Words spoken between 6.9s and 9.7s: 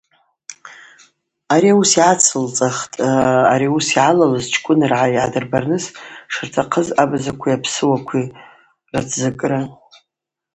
абазакви апсыуакви рацзакӏыра.